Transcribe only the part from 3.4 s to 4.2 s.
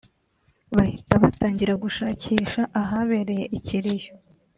ikiriyo